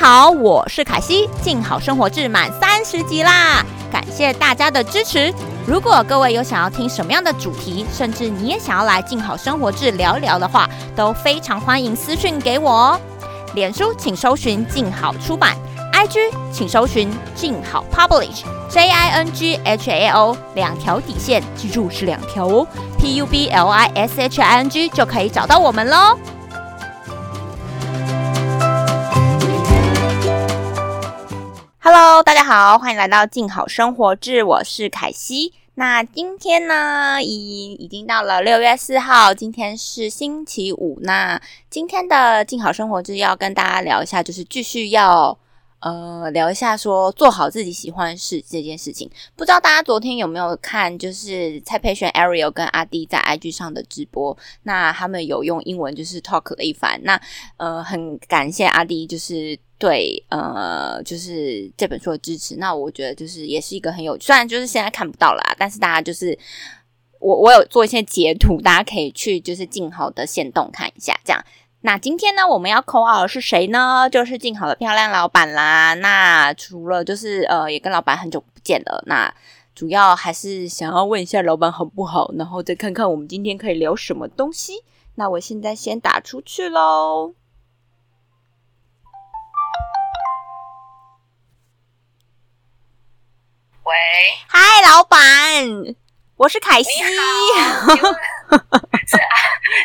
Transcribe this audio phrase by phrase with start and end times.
[0.00, 3.62] 好，我是凯西，静好生活志满三十集啦，
[3.92, 5.30] 感谢大家的支持。
[5.66, 10.66] 如果各位有想要听什么样的主题，甚至你也想要来静好生活志聊聊的话，
[10.96, 13.00] 都非常欢迎私讯给我哦。
[13.52, 15.54] 脸书请搜寻静好出版
[15.92, 22.66] ，IG 请搜寻静好 Publish，J I N G H A O 两条底线，记住是两条哦
[22.98, 26.16] ，P U B L I S H I N G 就可以找到我们喽。
[31.82, 35.54] Hello，大家好，欢迎来到静好生活志，我是凯西。
[35.76, 40.98] 那今天呢，已已经到了六月四号，今天是星期五。
[41.04, 41.40] 那
[41.70, 45.38] 今天的静好生活志要跟大家聊一下，就是继续要
[45.80, 49.10] 呃聊一下说做好自己喜欢的事这件事情。
[49.36, 57.00] 不知道大家昨天有没有看，就是蔡佩璇 Ariel 跟阿弟在 IG 上的直播，那他们有用英文就是 talk 了一番。
[57.02, 57.20] 那
[57.56, 59.58] 呃，很感谢阿弟，就是。
[59.80, 66.38] 对，呃，就是这本书的支持，那我觉得就是也是一个很有，虽然就是现在看不到啦，但是大家就是
[67.18, 71.42] 我我有做一些截图，大家可以去就是静好的线动看一下，这样。
[71.82, 74.06] 那今天呢，我们要扣号的是谁呢？
[74.10, 75.94] 就是静好的漂亮老板啦。
[75.94, 79.32] 那除了就是呃，也跟老板很久不见了，那
[79.74, 84.84] 主要还是想要问一下老板好不好，然后再看看我们今天可以聊什么东西。
[85.14, 87.34] 那我现在先打出去喽。
[93.84, 93.94] 喂，
[94.46, 95.18] 嗨，老板，
[96.36, 96.90] 我是凯西。
[99.06, 99.22] 是啊，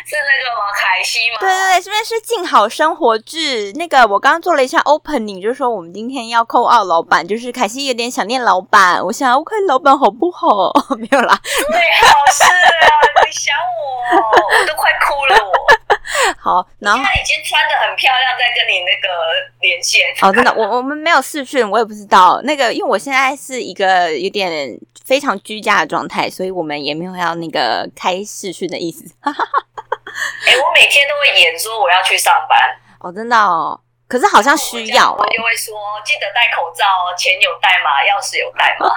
[0.04, 0.72] 是那个吗？
[0.74, 1.36] 凯西吗？
[1.40, 3.72] 对对对，这边是静好生活志。
[3.72, 10.72] 那个我刚刚做了一下 opening，就是说我们今天要扣二老板，就是凯西有点想念老板，我想要看老板好不好？
[10.98, 12.92] 没有啦，最好是啊，
[13.24, 13.54] 你想
[14.12, 14.16] 我，
[14.60, 15.52] 我都快哭了，我。
[16.38, 19.08] 好，然后已经穿的很漂亮，在跟你那个
[19.60, 20.06] 连线。
[20.22, 29.04] 哦，真的，我我们没有试训，我也不知道那个，因为我现在是一个有点非常居家的状态，所以我们也没有要那个开视讯的意思。
[30.46, 32.58] 哎，我每天都会演说我要去上班。
[33.00, 33.78] 哦，真的哦，
[34.08, 36.84] 可是好像需要，我就会说记得戴口罩，
[37.16, 38.00] 钱有带吗？
[38.02, 38.90] 钥匙有带吗？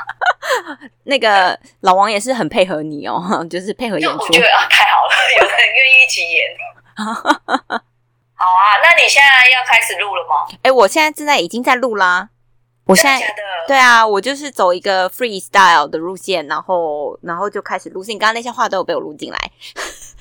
[1.03, 3.19] 那个老王也是很配合你哦，
[3.49, 4.17] 就是配合演出。
[4.17, 6.57] 我觉得啊，太好了，有人愿意一起演。
[8.35, 10.57] 好啊，那你现在要开始录了吗？
[10.63, 12.29] 哎，我现在正在已经在录啦。
[12.85, 13.35] 我现在
[13.67, 18.03] 对啊，我就是走一个 freestyle 的路线，然后然后就开始录。
[18.05, 19.37] 你刚刚那些话都有被我录进来，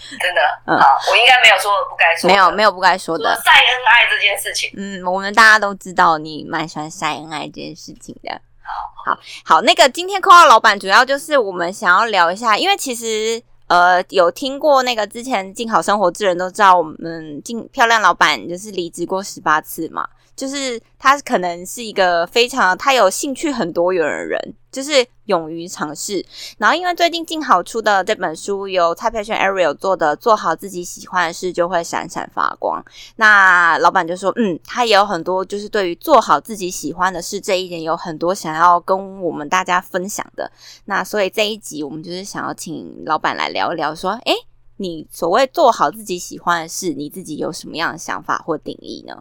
[0.21, 0.41] 真的。
[0.67, 0.77] 嗯，
[1.11, 4.71] 我应该没有说不该说，没有没有不该说的晒恩爱这件事情。
[4.77, 8.41] 嗯，我们大家都知道你蛮喜欢晒恩爱这件事情的。
[8.63, 13.43] 好好好，那个今天扣号老板主要就是我们想要聊一下，因为其实。
[13.69, 20.09] 呃，有听过那个之前静好生活之人都知道，我们静漂亮老板就是离职过十八次嘛。
[20.38, 26.25] 就是他可能是一个非常他有兴趣很多元的人，就是勇于尝试。
[26.59, 32.81] 然后因为最近静好出的这本书，由蔡佩轩 Ariel 做的，做好自己喜欢的事就会闪闪发光。
[33.16, 40.49] 那老板就说，嗯，他也有很多就是对于做好自己喜欢的事这一点，有很多想要跟我们大家分享的。
[40.84, 44.32] 那所以这一集我们就是想要请老板来聊一聊，说，诶，
[44.76, 49.16] 你所谓做好自己喜欢的事，你自己有什么样的想法或定义呢？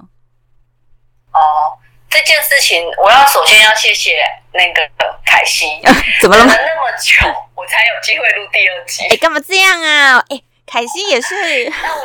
[1.38, 1.78] 哦，
[2.10, 4.20] 这件事情我要首先要谢谢
[4.54, 4.82] 那个
[5.26, 5.80] 凯西，
[6.22, 6.44] 怎么了？
[6.46, 9.08] 那么久我才有机会录第二集。
[9.08, 10.18] 哎，干嘛这样啊？
[10.30, 11.36] 哎，凯西也是。
[11.70, 12.02] 那我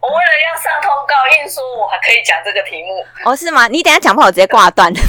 [0.00, 3.06] 我为了要上通告，硬说我还可以讲这个题目。
[3.24, 3.68] 哦，是吗？
[3.68, 4.92] 你等下讲不好直接挂断。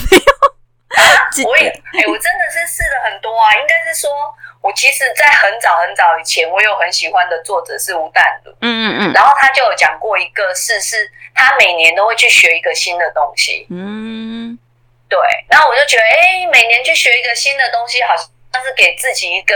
[1.46, 3.52] 我也哎，我真的是试了很多啊。
[3.60, 4.10] 应该是说，
[4.66, 8.52] 我其实，在很早很早以前，我有很喜欢的作者是吴淡如。
[8.62, 9.14] 嗯嗯嗯。
[9.14, 13.68] 然后他就有讲过一个事，是他每年都会去学一个新的东西。
[13.70, 14.58] 嗯。
[15.08, 15.20] 对。
[15.52, 19.54] 然后我就觉得，哎，每年去学一个新的东西，好像是给自己一个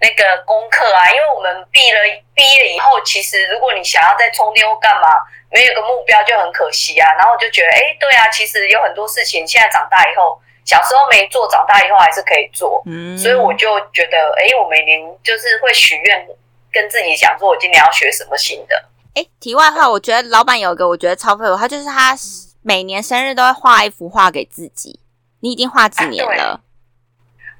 [0.00, 1.08] 那个功课啊。
[1.08, 2.00] 因为我们毕了
[2.34, 5.06] 毕业以后，其实如果你想要再充电或干嘛，
[5.52, 7.14] 没有个目标就很可惜啊。
[7.14, 10.42] 然后我就觉得，哎，对啊，其实有很多事情，现在长大以后。
[10.68, 12.84] 小时候没做，长大以后还是可以做，
[13.16, 16.28] 所以我就觉得，哎，我每年就是会许愿，
[16.70, 18.84] 跟自己讲说，我今年要学什么新的。
[19.14, 22.14] 哎，题外话，我觉得老板有一个我觉得超佩服，他就是他
[22.60, 25.00] 每年生日都会画一幅画给自己。
[25.40, 26.60] 你已经画几年了？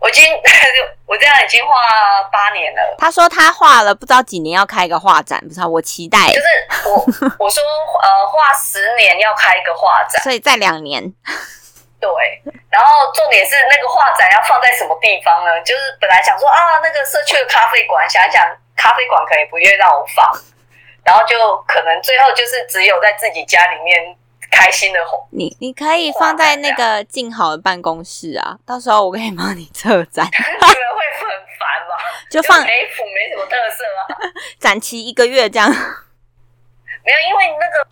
[0.01, 0.25] 我已经
[1.09, 1.73] 我这样已经画
[2.31, 2.95] 八年了。
[2.99, 6.27] 他说他画了不知道几年要开一个画展，不知道我期待。
[6.29, 6.95] 就是我
[7.41, 7.63] 我说
[8.03, 11.03] 呃画十年要开一个画展，所以在两年。
[12.01, 12.09] 对，
[12.79, 15.51] 然后重点是那个画展要放在什么地方呢？
[15.63, 18.47] 就是本来想说啊，那个社区的咖啡馆，想一想
[18.77, 20.31] 咖啡馆可能不愿意让我放，
[21.03, 21.35] 然后就
[21.67, 24.15] 可能最后就是只有在自己家里面
[24.53, 25.19] 开心的画。
[25.33, 30.25] 你你可以放在那个静好的办公室啊，到时候我可以帮你策展。
[30.25, 31.27] 你们会很
[31.59, 31.99] 烦吗？
[32.31, 35.69] 就放每幅没什么特色啊， 展期一个月这样。
[35.69, 35.75] 没
[37.11, 37.89] 有，因为那个。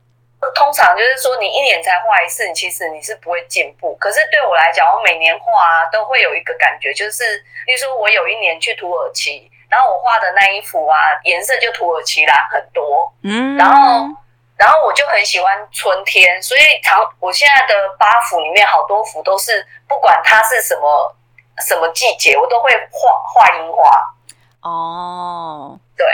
[0.54, 3.94] 通常就是说，你一年才画一次，你其实你是不会进步。
[3.96, 14.06] 可是对我来讲，我每年画啊都会有一个感觉，就是，例如说我有一年去土耳其，然后我画的那一幅啊，颜色就土耳其蓝很多，嗯，然后，
[14.56, 21.14] 然后我就很喜欢春天，所以常我现在的八幅里面好多幅都是，不管它是什么
[21.66, 24.14] 什么季节，我都会画画樱花。
[24.62, 26.06] 哦，对。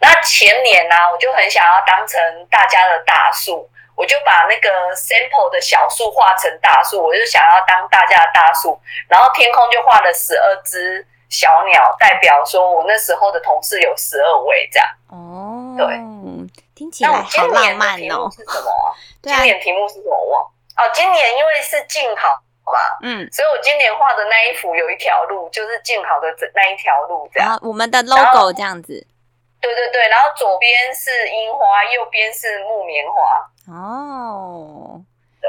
[0.00, 3.70] 那前年呢，我就很想要当成大家的大树。
[3.96, 14.88] 我就把那个 sample 的小树画成大树，我就想要当大家的大树，然后天空就画了十二只小鸟，代表说我那时候的同事有十二位这样。
[15.08, 15.86] 哦，对，
[16.74, 18.28] 听起来好浪漫哦。
[18.30, 18.70] 是什么？
[19.22, 20.16] 今年题目是什么？
[20.30, 22.28] 忘哦，今年因为是静好
[22.66, 27.58] 嘛，嗯，所以我今年画的那一幅有一条路，就是静好的那一条路这样。
[27.62, 29.06] 我们的 logo 这样子。
[29.64, 33.72] 对对对，然后左边是樱花，右边是木棉花。
[33.72, 35.00] 哦，
[35.40, 35.48] 对，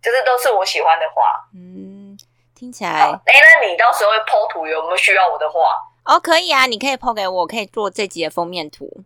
[0.00, 1.22] 就是都是我喜欢的花。
[1.54, 2.18] 嗯，
[2.54, 2.90] 听起来。
[2.90, 5.60] 哎，那你到时候会剖图，有没有需要我的画？
[6.06, 9.04] 哦，可以啊，你可以剖给我，可以做这集的封面图。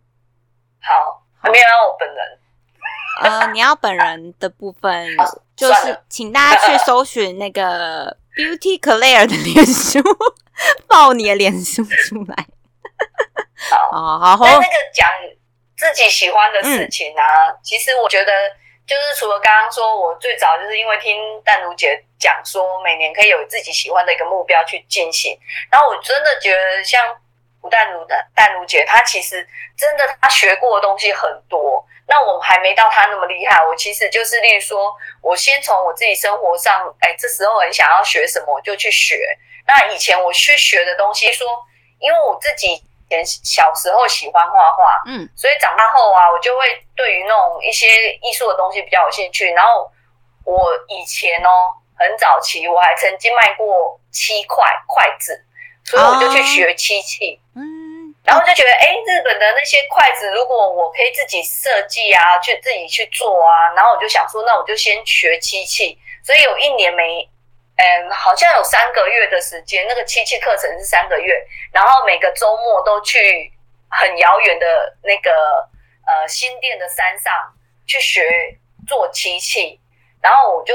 [0.80, 2.38] 好，没有要我本人。
[3.22, 5.08] 呃，你要本人的部分，
[5.56, 10.00] 就是请大家去搜寻那个 Beauty Claire 的脸书，
[10.86, 12.46] 爆你的脸书出来。
[13.70, 14.44] 好，好，好。
[14.44, 15.08] 那那个讲。
[15.76, 18.32] 自己喜欢的事情啊，其实我觉得
[18.86, 25.36] 就是除了刚刚说，我最早就是因为听淡如姐讲说，每年可以有自己喜欢的一个目标去进行。
[25.72, 27.04] 然后我真的觉得，像
[27.60, 29.46] 吴淡如的淡如姐，她其实
[29.76, 31.84] 真的她学过的东西很多。
[32.06, 39.36] 那我还没到她那么厉害，我其实就是例如说，我先从我自己生活上，哎，这时候很想要学什么，我就去学。
[39.66, 41.48] 那以前我去学的东西，说
[41.98, 42.80] 因为我自己。
[43.14, 46.66] 前小时候喜欢画画，嗯，所以长大后啊，我就会
[46.96, 47.86] 对于那种一些
[48.22, 49.52] 艺术的东西比较有兴趣。
[49.52, 49.90] 然后
[50.44, 55.44] 我以前哦，很早期我还曾经卖过漆块筷子，
[55.84, 65.98] 所以我就去学漆器，嗯，然后就觉得，哎，日本的那些筷子，如果我可以自己设计啊，去自己去做啊，然后我就想说，那我就先学漆器。
[66.24, 67.28] 所以有一年没。
[67.76, 71.34] 嗯，好像有三个月的时间，那个漆器课程是三个月，
[71.72, 73.52] 然后每个周末都去
[73.90, 75.68] 很遥远的那个
[76.06, 77.32] 呃新店的山上
[77.84, 78.56] 去学
[78.86, 79.80] 做漆器，
[80.22, 80.74] 然后我就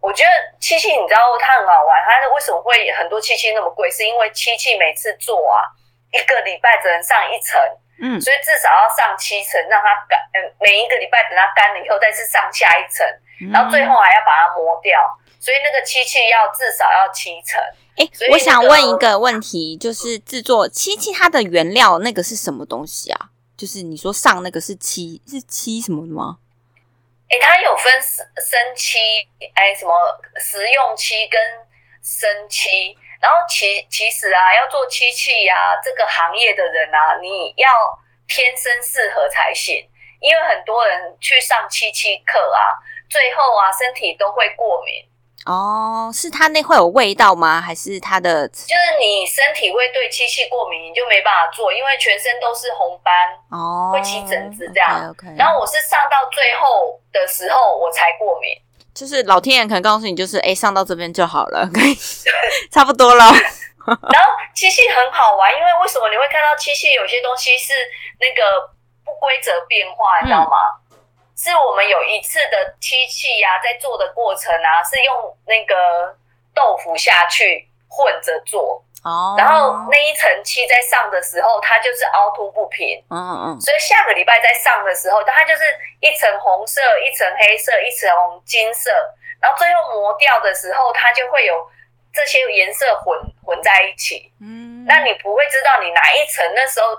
[0.00, 0.30] 我觉得
[0.60, 3.90] 漆器你知道它很好玩，它为什么会很多漆器那么贵？
[3.90, 5.64] 是因为漆器每次做啊
[6.12, 7.58] 一个礼拜只能上一层，
[8.02, 13.06] 嗯，所以至少要上七层让它干，嗯，每一个礼拜等它干了以后再次上下一层，
[13.50, 15.00] 然后最后还要把它磨掉。
[15.44, 17.60] 所以那个漆器要至少要七层。
[17.96, 23.28] 哎，我想问一个问题，就是制作漆器它的原料那个是什么东西啊？
[23.54, 26.38] 就是你说上那个是漆是漆什么的吗？
[27.28, 28.96] 哎，它有分生生漆，
[29.52, 29.92] 哎，什么
[30.40, 31.38] 食用漆跟
[32.00, 32.96] 生漆。
[33.20, 35.54] 然后其其实啊，要做漆器呀，
[35.84, 37.68] 这个行业的人啊，你要
[38.26, 39.76] 天生适合才行。
[40.20, 42.80] 因为很多人去上漆器课啊，
[43.10, 45.04] 最后啊，身体都会过敏。
[45.46, 47.60] 哦，是它那会有味道吗？
[47.60, 48.48] 还是它的？
[48.48, 53.12] 就是你身体会对漆器过敏，你就没办法做，因为全身都是红斑，
[53.50, 55.14] 哦，会起疹子这样。
[55.36, 58.56] 然后我是上到最后的时候我才过敏，
[58.94, 61.94] 就是老天爷可能告诉你，就是哎，上到这边就好了， 可以
[62.70, 63.24] 差不多了。
[63.84, 67.74] 然后漆器很好玩，因为为什么你会看到漆器有些东西是
[68.18, 68.72] 那个
[69.04, 70.56] 不规则变化，你知道吗？
[71.36, 76.16] 是我们有一次的漆器呀，在做的过程啊，是用那个
[76.54, 85.62] 豆腐下去混着做，哦，然后那一层漆在上的时候，它就是凹凸不平，嗯嗯，所以下个礼拜在上的时候，它就是
[86.00, 88.08] 一层红色，一层黑色，一层
[88.46, 88.90] 金色，
[89.40, 91.68] 然后最后磨掉的时候，它就会有
[92.12, 96.94] 这些颜色混混在一起，嗯，那你不会知道你哪一层那时候，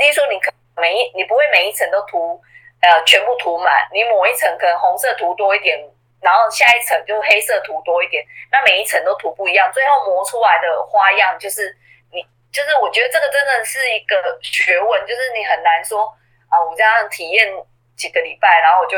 [0.00, 2.42] 例如说你可每一你不会每一层都涂。
[2.80, 5.78] 呃，全部涂满，你抹一层可能红色涂多一点，
[6.20, 11.76] 然后下一层就黑色涂多一点，那每一层都涂不一样，最后磨出来的花样就是
[12.10, 16.08] 你，就是我觉得这个真的是一个学问，就是你很难说
[16.48, 17.52] 啊，我这样体验
[17.96, 18.96] 几个礼拜，然后我就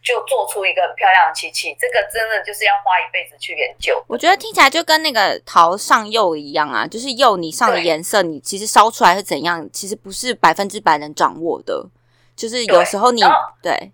[0.00, 4.00] 就做出一个很漂亮的漆器，这个真的就是要花一辈子去研究。
[4.06, 11.84] 我觉得听起来就跟那个陶上釉一样啊，就是釉你上的颜色，你其实烧出来是怎样，其实不是百分之百能掌握的。
[12.36, 13.22] 就是有时候你
[13.62, 13.92] 对，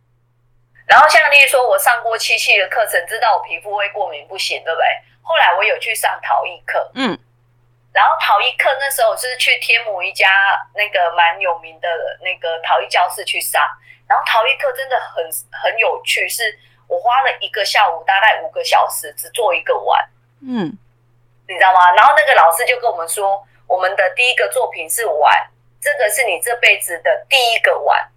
[0.87, 4.87] 然后像例如说，我上过漆器的课程，知道我皮肤会过敏不行，对不对？
[5.23, 7.17] 后来我有去上陶艺课，嗯，
[7.93, 10.29] 然后陶艺课那时候是去天母一家
[10.75, 11.89] 那个蛮有名的
[12.21, 13.63] 那个陶艺教室去上，
[14.09, 20.09] 然后陶艺课真的很很有趣，是我花了一个下午，大概五个小时，只做一个碗，
[20.43, 20.77] 嗯，
[21.47, 21.93] 你知道吗？
[21.93, 25.49] 然后那个老师就跟我们说，我们的第一个作品是碗，
[25.81, 28.11] 这个是你这辈子的第一个碗，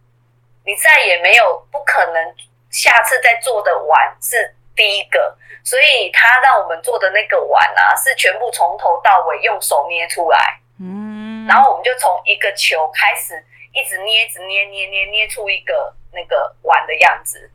[0.65, 2.35] 你再也没有不可能。
[2.73, 10.59] 下次再做的碗是第一个，所以他让我们做的那个碗啊，是全部从头到尾用手捏出来。
[10.79, 17.47] 嗯，然后我们就从一个球开始，一直捏，一直捏，捏捏捏出一个那个碗的样子，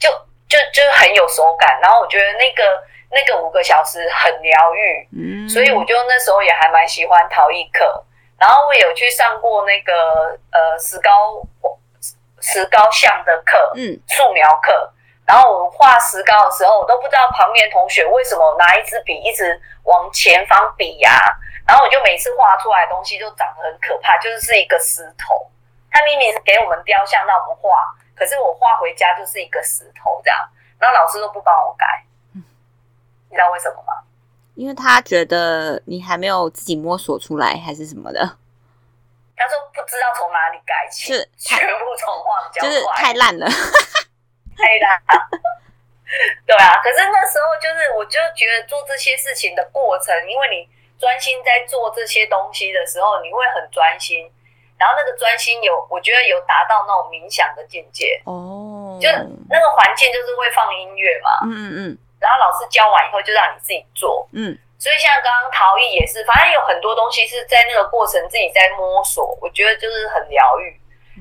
[0.00, 0.10] 就
[0.48, 1.78] 就就很有手感。
[1.80, 8.04] 然后我觉得那个那个五个小时很疗愈，嗯，所以我就那时候也还蛮喜欢陶艺课。
[8.36, 11.40] 然后我有去上过那个呃石膏。
[12.42, 14.92] 石膏像的课，嗯，素描课，
[15.24, 21.10] 然后我们画石膏的时候，我都不知道旁边同学为什么拿一支笔一直往前方比呀，
[21.66, 25.48] 然后我就每次画出来的东西就长得很可怕，就是是一个石头。
[25.90, 27.70] 他明明是给我们雕像让我们画，
[28.14, 30.38] 可是我画回家就是一个石头这样，
[30.78, 31.86] 然后老师都不帮我改，
[32.32, 34.02] 你知道为什么吗？
[34.54, 38.36] 因为他觉得你还没有自己摸索出来，还是什么的。
[39.36, 43.46] 他说不知道从哪里改起，是全部从画比较就是太烂了，
[44.56, 45.28] 太烂了。
[46.46, 50.68] 对啊，可是那时候就是我就觉得做这些事情的过程，因为你
[51.00, 54.30] 专心在做这些东西的时候，你会很专心，
[54.76, 58.20] 然后那个专心有我觉得有达到那种冥想的境界。
[58.26, 59.08] 哦，就
[59.48, 64.56] 那个环境就是会放音乐嘛，嗯嗯嗯，然后老师教完以后就让你自己做，嗯。
[64.82, 70.76] 所以像刚刚陶艺也是，反正有很多东西是在那个过程自己在摸索，我觉得就是很疗愈。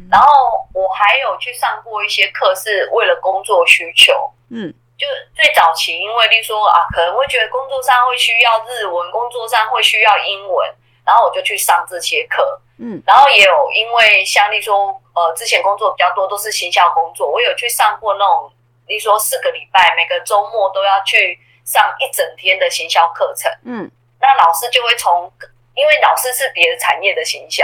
[0.09, 0.27] 然后
[0.73, 4.13] 我还有去上过一些课，是为了工作需求。
[4.49, 10.67] 嗯，就最早期，因为例如说啊，可能会觉得工作上会需要日文，工作上会需要英文，
[11.05, 12.59] 然后我就去上这些课。
[12.79, 18.51] 嗯，然后也有因为像例如说，呃，之前工作比较多都是行销工作，我有去上过那种，
[18.87, 21.39] 例如说四个礼拜，每个周末都要去。
[21.71, 25.31] 上一整天的行销课程，嗯，那老师就会从，
[25.73, 27.63] 因为老师是别的产业的行销，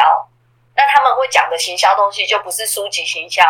[0.78, 3.44] 那他们会讲的行销东西就不是书籍行销，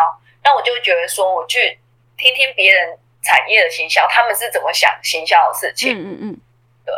[0.43, 1.79] 那我就会觉得说，我去
[2.17, 6.41] 听听别人产业的行销，他们是怎么想行销的事情，嗯嗯嗯，
[6.83, 6.95] 对，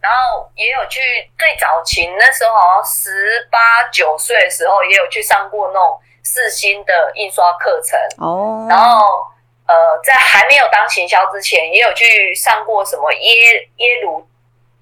[0.00, 1.00] 然后也有去
[1.38, 9.30] 最早期那时候好像十八九岁的时候，也有去上过那种四星的印刷课程，哦，然后。
[9.66, 14.26] 呃，在还没有当行销之前，也有去上过什么耶耶鲁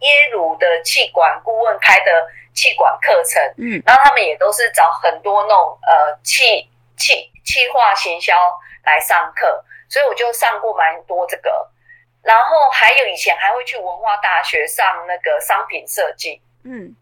[0.00, 8.34] 耶鲁的气管顾问开的气管课程，嗯，然后他们也都是找很多那种呃气气气化行销
[8.84, 11.70] 来上课，所以我就上过蛮多这个，
[12.22, 16.94] 然后还有以前还会去文化大学上那个商品设计，嗯，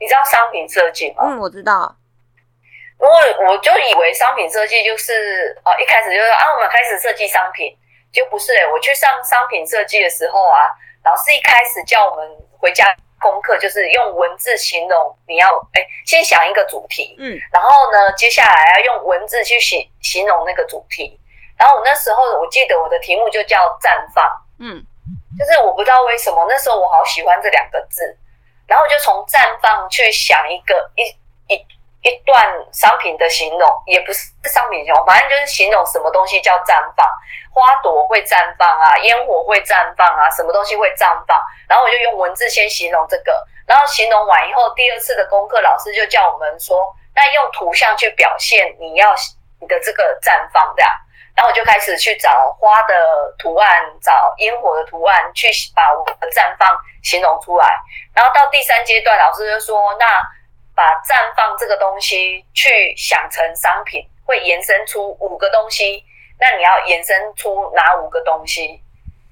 [0.00, 1.24] 你知道商品设计吗？
[1.26, 1.96] 嗯，我知道。
[3.00, 7.76] 因为我就以为商品设计就是哦，一开始就是啊，我们开始设计商品，
[8.12, 8.66] 就不是哎。
[8.72, 10.70] 我去上商品设计的时候啊，
[11.04, 12.26] 老师一开始叫我们
[12.58, 21.20] 回家功课，就是用文字形容你要哎，先想一个主题，嗯，然后呢，接下来要用文字去形形容那个主题。
[21.58, 24.24] 然后我那时候我记得我的题目就叫绽放，
[24.60, 24.82] 嗯，
[25.38, 28.16] 就是我不知道为什么那时候我好喜欢这两个字，
[28.66, 31.66] 然后就从绽放去想一个一一。
[32.04, 32.36] 一段
[32.70, 37.08] 商品的形容，也不是商品形容，反正就是形容什么东西叫绽放，
[37.50, 41.40] 花朵会绽放啊，烟火会绽放啊，什么东西会绽放？
[41.66, 43.32] 然后我就用文字先形容这个，
[43.66, 49.14] 然后形容完以后，第二次的功课老师就叫我们说，那用图像去表现你要
[49.58, 50.90] 你的这个绽放这样。
[51.34, 52.94] 然后我就开始去找花的
[53.38, 57.66] 图案，找烟火的图案，去把我的绽放形容出来。
[58.14, 60.20] 然后到第三阶段，老师就说那。
[60.74, 66.04] 把绽放这个东西去想成商品，会延伸出五个东西。
[66.38, 68.82] 那你要延伸出哪五个东西？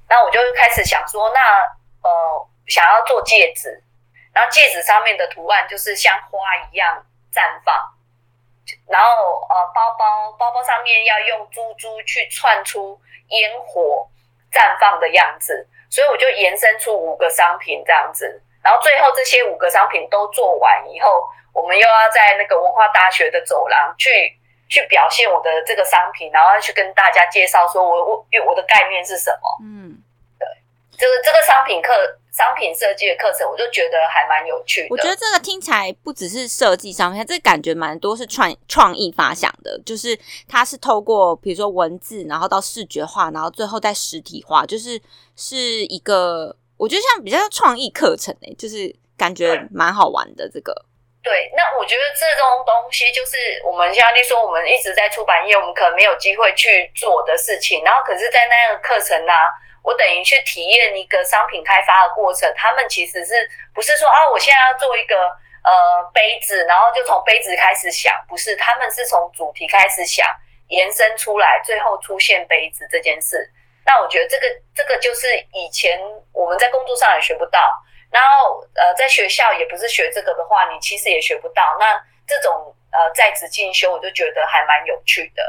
[0.09, 1.41] 那我就开始想说，那
[2.03, 3.83] 呃，想要做戒指，
[4.33, 6.39] 然后戒指上面的图案就是像花
[6.71, 7.75] 一样绽放。
[8.87, 9.09] 然后
[9.49, 14.09] 呃，包包包包上面要用珠珠去串出烟火
[14.53, 15.69] 绽放的样子。
[15.91, 18.41] 所以我就延伸出五个商品这样子。
[18.63, 21.09] 然后最后这些五个商品都做完以后，
[21.53, 24.09] 我们又要在那个文化大学的走廊去
[24.69, 29.59] 去表现我的这个商品，然后去跟大家介绍说我我我的概念是什么。
[29.65, 29.99] 嗯，
[30.39, 30.47] 对。
[30.97, 31.93] 这个这个商品课。
[32.33, 34.87] 商品设计的课程，我就觉得还蛮有趣的。
[34.89, 44.99] 我觉得这个听起来不只是设计上面，这感觉蛮多是创创意发想的，就是它是透过比如说文字，然后到视觉化，然后最后再实体化，就是
[45.37, 50.75] 是一个我觉得像比较创意课程诶，就是感觉蛮好玩的这个。
[51.23, 59.33] 对，那我觉得这种东西就是我们像你说，我们一直在出版业，我们可能没有机会去做的事情，然后可是在那样的课程呢。
[59.85, 63.35] 我等于去体验一个商品开发的过程，他们其实是
[63.75, 65.17] 不是说啊，我现在要做一个
[65.65, 70.25] 呃杯子，然后就从杯子开始想，不是，他们是从主题开始想，
[70.69, 73.51] 延伸出来，最后出现杯子这件事。
[73.85, 75.99] 那我觉得这个这个就是以前
[76.33, 77.59] 我们在工作上也学不到，
[78.11, 81.63] 然后呃在学校也不是学这个的话，你其实也学不到。
[81.79, 85.43] 那这种呃在职进修，我就觉得还蛮有趣的。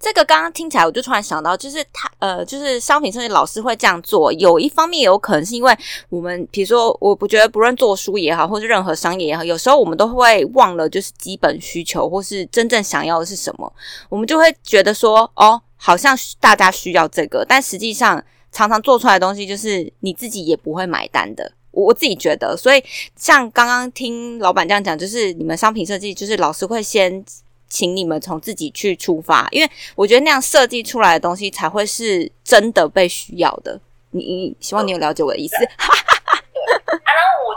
[0.00, 5.74] 这个刚刚听起来，我就突然想到，就是他呃，就是商品设计老师会这样做，有一方面有可能是因为
[6.10, 13.72] 我们，比如说，我不觉得不论做书也好，或是任何商业也好，有时候我们都会忘了，就是基本需求或是真正想要的是什么，
[14.10, 21.52] 我们就会觉得说，哦，好像大家需要这个，但实际上常常做出来的东西，就是你自己也不会买单的。
[21.72, 22.82] 我我自己觉得，所以
[23.16, 27.24] 像刚刚听老板这样讲，就是你们商品设计，就是老师会先。
[27.66, 33.80] 请你们从自己去出发，因为我觉得那样设计出来的东西才会是真的被需要的。
[34.12, 35.56] 你你希望你有了解我的意思。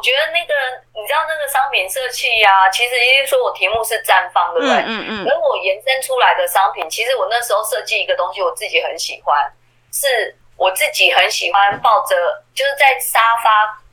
[0.08, 0.54] 觉得那个
[0.96, 4.78] 你知道那个商品设计呀，其实因为说我题目是绽放，对不对？
[4.88, 5.28] 嗯嗯。
[5.28, 9.52] 而我延伸出来的商品，其实我那时候设计一个东西，我自己很喜欢，
[9.92, 12.16] 是我自己很喜欢抱着，
[12.56, 13.84] 就是在沙发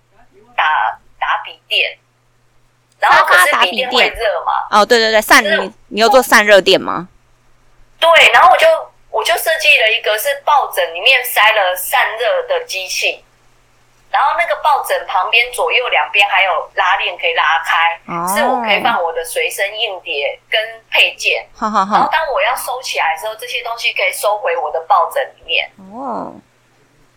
[0.54, 1.98] 打打笔电。
[3.00, 4.52] 然后可是笔电会热嘛？
[4.70, 7.08] 哦，对对对，散你你要做散热垫吗？
[7.98, 8.66] 对，然后我就
[9.10, 13.24] 我就设计了一个是抱枕里面塞了散热的机器，
[14.14, 17.98] 然后那个抱枕旁边左右两边还有拉链可以拉开，
[18.32, 21.44] 是我可以放我的随身硬碟跟配件。
[21.60, 25.68] 然后当我要收起来的时候，这些东西可以收回我的抱枕里面。
[25.92, 26.32] 哦，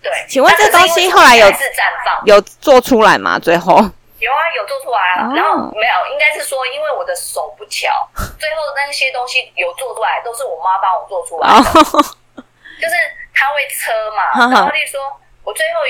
[0.02, 2.20] 对，请问这东西后来有是绽放。
[2.26, 3.38] 有做出来吗？
[3.38, 3.78] 最后？
[4.18, 7.88] 有啊，有做出来啊，然后没有，应该是说，因为我的手不巧，
[8.40, 12.96] 最后那些东西有做出来，都是我妈帮我做出来的，就是
[13.36, 15.00] 她会车嘛，然后例如说，
[15.44, 15.82] 我最后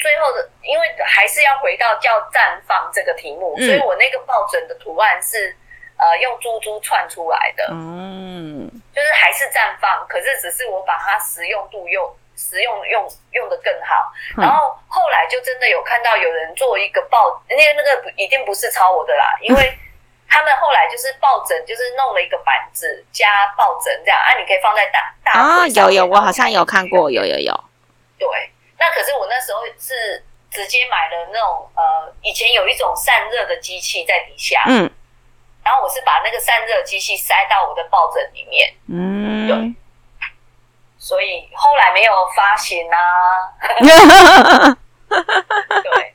[0.00, 5.54] 最后的，因为还是要回到叫绽放这个题目，所以我那个抱枕的图案是
[5.96, 12.16] 呃用珠珠串出来的，嗯，就是还是绽放，可是只是我把它实用度用。
[12.36, 19.78] 实用用用的更好，然后后来就真的有看到有人做一个抱，那个那个一定不是抄我的啦， 因为
[20.26, 24.18] 他们后来就是抱枕，就是弄了一个板子加抱枕这样。
[24.18, 27.64] 啊，你可以放在大大啊，有有，我好像有看过，有有有。
[28.16, 28.26] 对，
[28.80, 34.90] 那可是我那时候是直接买了那种呃，以前有一种散热的机器在底下，嗯，
[35.62, 39.74] 然后我是把那个散热机器塞到我的抱枕里面，嗯，对。
[40.98, 42.98] 所以后来没有发行啊。
[45.08, 46.14] 对，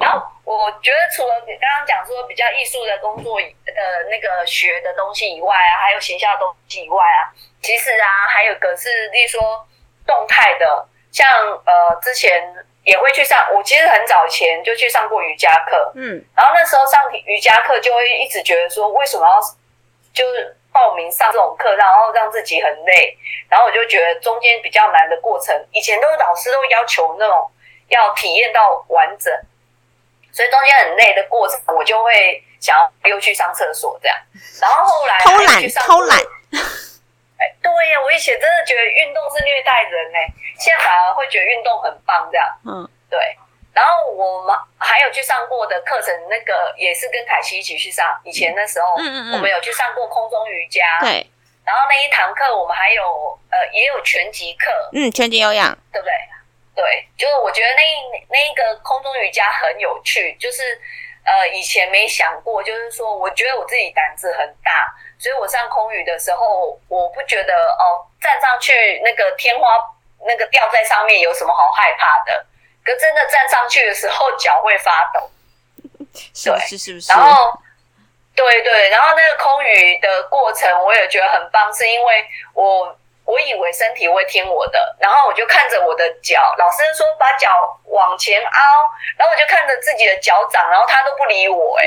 [0.00, 9.66] 然后我觉得除了你刚刚讲说比较艺术的工作呃那个学的东西以外啊，还有形象东西以外啊，其实啊还有个是，例如说
[10.06, 11.28] 动态的，像
[11.64, 19.40] 呃之前也会去上，我其实很早前就去上过瑜伽课，嗯，然后那时候上瑜伽课就会一直觉得说，为什么要
[20.12, 20.56] 就是。
[20.72, 23.18] 报名上这种课，然后让自己很累，
[23.48, 27.50] 然后我就觉得中间比较难的过程，以前都是老师都要求那种
[27.88, 29.34] 要体验到完整，
[30.30, 34.16] 所以中间很累的过程，我就会想要又去上厕所这样，
[34.60, 36.18] 然后后来偷懒偷懒，
[37.40, 43.18] 哎，对呀，我以前真的觉得运动是虐待人哎，现在反而会觉得运动很棒这样，嗯，对。
[43.72, 48.20] 然后我们还有去上过的课程，那个也是跟凯西一起去上。
[48.24, 50.84] 以前的时候，嗯嗯嗯，我们有去上过空中瑜伽。
[51.00, 51.24] 对。
[51.64, 54.70] 然后那一堂课，我们还有呃，也有拳击课。
[54.92, 56.12] 嗯，拳击有氧，对不对？
[56.74, 57.82] 对，就是我觉得那
[58.28, 60.62] 那一个空中瑜伽很有趣，就是
[61.24, 69.78] 呃，以前没想过，就是说，我觉得我自己胆子很大，所以我上空余的时候，我不觉得哦，站上去那个天花
[70.26, 72.46] 那个吊在上面有什么好害怕的。
[72.82, 75.30] 可真的站上去的时候，脚会发抖。
[76.10, 77.12] 对，是是不是？
[77.12, 77.52] 然后，
[78.34, 87.50] 对对，然后那个空余的过程，我也觉得很棒，是因为我我以为身体会听我的，然后我就看着我的脚，老师说把脚
[87.84, 88.60] 往前凹，
[89.18, 91.86] 然后我就看着自己的脚掌，然后他都不理我，哎，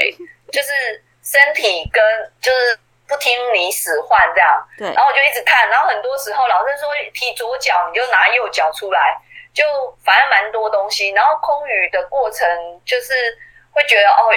[0.52, 2.80] 就是身体跟就是
[3.13, 4.67] 不听你使唤这样。
[4.76, 9.15] 对，然后我就一直看，然后很多时候老师说踢左脚，你就拿右脚出来。
[9.54, 9.63] 就
[10.04, 11.12] 反正蛮多东西。
[11.12, 12.49] 然后空余的过程
[12.84, 13.13] 就是
[13.71, 14.34] 会觉得哦，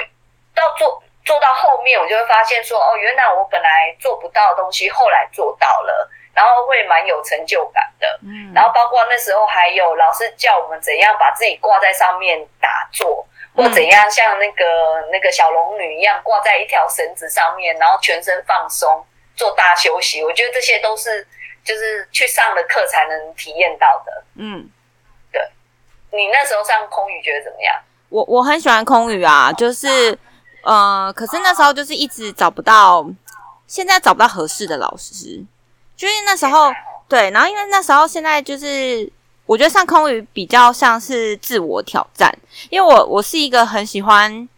[0.55, 8.07] 到做做到后面，我就会发现说哦，原来我本来做不到的东西，后来做到了，然后会蛮有成就感的。
[8.25, 13.27] 嗯，然后包括那时候还有老师叫我们怎样把自己挂在上面打坐。
[13.57, 14.65] 或怎样像那个
[15.11, 19.03] 那个小龙女一样挂在一条绳子上面，然后全身放松
[19.35, 21.27] 做大休息，我觉得这些都是
[21.65, 24.25] 就是去上了课才能体验到的。
[24.35, 24.69] 嗯，
[25.33, 25.41] 对。
[26.11, 27.75] 你那时候上空语觉得怎么样？
[28.11, 30.17] 我我很喜欢空语啊，就是
[30.63, 33.05] 呃，可是那时候就是一直找不到，
[33.67, 35.43] 现在找不到合适的老师，
[35.97, 36.71] 就是那时候
[37.09, 39.11] 对，然后因为那时候现在就是。
[39.47, 42.37] 我觉得上空语比较像是自我挑战，
[42.69, 44.49] 因为我我是一个很喜欢，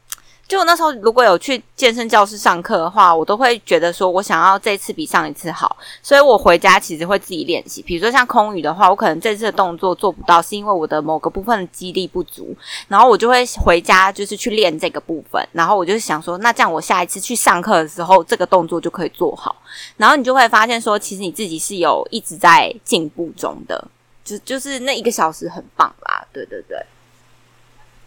[0.48, 7.82] 就我那时候如果有去健身教室上课的话，我都会觉得说我想要这次比上一次好，所以我回家其实会自己练习。
[7.82, 12.56] 比如说像空语的话，我可能这次的动作做不到，是因为我的某个部分的肌力不足，
[12.88, 19.54] 然后我就会回家就是去练这个部分，然后我就想说，那这样我下一次去上课的时候，这个动作就可以做好，
[19.98, 23.86] 然后你就会发现说，其实你自己是有一直在进步中的。
[24.28, 26.78] 就就是那一个小时很棒啦，对对对。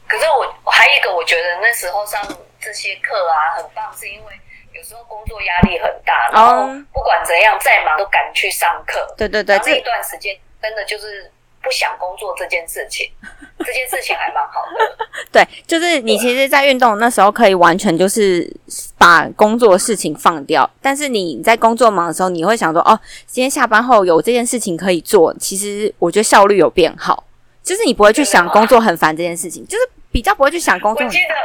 [0.07, 2.21] 可是我我还有一个，我觉得那时候上
[2.59, 4.39] 这些课啊很棒，是因为
[4.73, 9.13] 有时候工作压力很大，然后不管怎样再忙都赶去上课。
[9.17, 11.31] 对对对，这一段时间真的就是。
[11.61, 13.11] 不想工作这件事情，
[13.59, 15.05] 这件事情还蛮好的。
[15.31, 18.51] 对，就是你其实，在运动那时候可以完全就是
[18.97, 25.33] 把工作事情放掉，但是你在工作忙的时候，你会想说，哦，今天下班后有这件事情可以做。
[25.35, 27.23] 其实我觉得效率有变好，
[27.63, 31.03] 就是你不会去想工作很烦这件事情，就是比较不会去想工作。
[31.03, 31.35] 我记得。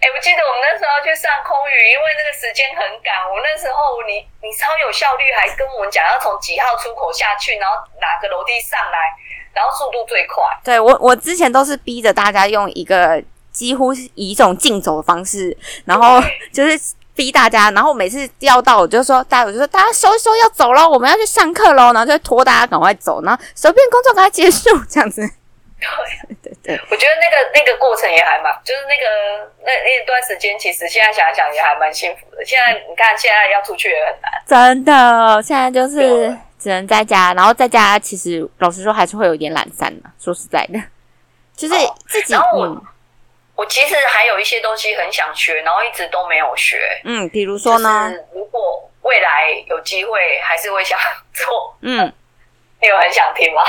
[0.00, 3.12] 哎，我记得我们那时候去上空语，因为那个时间很赶。
[3.28, 8.96] 我那时候你你超有效率，还跟我们讲要从几号出口下去，然后哪个楼梯上来，
[9.52, 10.42] 然后速度最快。
[10.64, 16.20] 对我我之前都是逼着大家用一个几乎以一种竞走的方式，然后
[16.52, 16.78] 就是
[17.14, 25.20] 逼大家，然后每次要到我就说大家我就说大家收一收要走了，我们要去上课喽，然后就拖大家赶快走，然后随便工作赶快结束这样子。
[25.80, 32.44] 对对对，我觉得那个那个过程也还蛮，就是那个那那段时间，其实现在想一想也还蛮幸福的。
[32.44, 35.42] 现在你看，现在要出去也很难，真的。
[35.42, 40.10] 现在就是只能在家，然后在家其实老实说还是会有点懒散的。
[40.18, 40.78] 说实在的，
[41.56, 41.74] 就是
[42.06, 42.34] 自己。
[42.34, 42.82] 然后我
[43.56, 46.78] 我其实还有一些东西很想学，然后一直都没有学。
[47.04, 48.12] 嗯，比如说呢？
[48.34, 48.60] 如果
[49.02, 50.10] 未来有机会，
[50.42, 50.98] 还是会想
[51.32, 51.76] 做。
[51.80, 52.12] 嗯。
[52.82, 53.60] 你有很想听吗？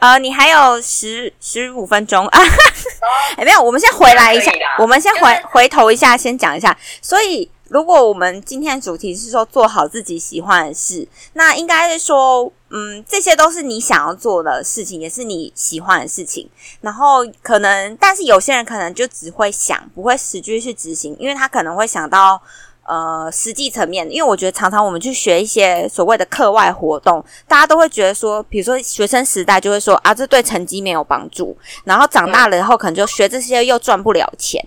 [0.00, 2.38] 呃，你还有十十五分钟啊？
[3.38, 6.76] 哎，没有，我们先回来一下，我们先回回头一下，先讲一下。
[7.00, 16.50] 所以，如果我们今天的主题是说做好自己喜欢的事，那应该是说，嗯，这些都是你想要做的事情，也是你喜欢的事情。
[16.80, 22.42] 然后，可能，但是有些人可能就只会想，不会实际去执行，因为他可能会想到。
[22.82, 34.60] 呃，实际层面，因为我觉得常常我们去学一些所谓的课外活动，大家都会觉得说，比如说学生时代就会说啊，这对成绩没有帮助，然后长大了以后可能就学这些又赚不了钱。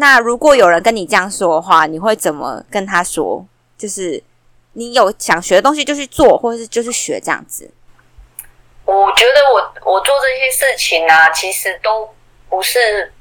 [0.00, 3.44] 那如果有人跟你这样说的话，你会怎么跟他说？
[3.76, 4.22] 就是
[4.72, 7.70] 你有想学的东西就去做，或者是就去学这样子。
[8.86, 12.08] 我觉得我我做这些事情啊，其实都
[12.48, 13.12] 不是。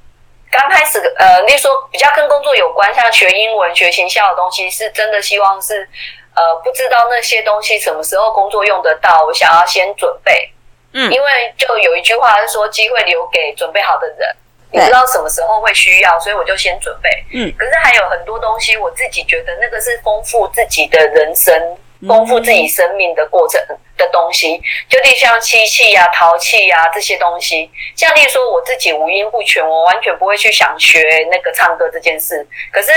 [0.52, 5.88] 刚开始，呃，例如说比较跟工作有关，像学英文、学行销的东西，是真的希望是，
[6.34, 10.52] 呃，不知道那些东西什么时候工作用得到，我想要先准备。
[10.94, 14.36] 嗯，因为就有一句话是说，机会留给准备好的人。
[14.72, 17.10] 你知道什么时候会需要，所以我就先准备。
[17.34, 21.78] 嗯，可是还有很多东西，我自己觉得那个是丰富自己的人生。
[22.08, 23.62] 丰富自己生命的过程
[23.98, 27.70] 的东西，就例如像漆器呀、陶器呀这些东西。
[27.94, 32.48] 像例如说，我自己五音不全，我完全不会去想学那个唱歌这件事。
[32.72, 32.94] 可是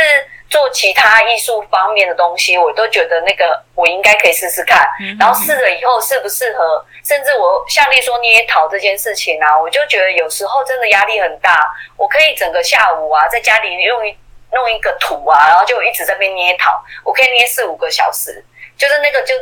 [0.53, 4.87] 做其他艺术方面的东西，我都觉得那个我应该可以试试看。
[5.19, 11.73] 然后试了以后适不适合，甚至我像例如说捏陶这件事情啊，我就觉得有时候真的压力很大。
[11.97, 14.15] 我可以整个下午啊，在家里用一
[14.53, 16.71] 弄一个土啊，然后就一直在边捏陶，
[17.03, 18.45] 我可以捏四五个小时。
[18.77, 19.35] 就是那个，就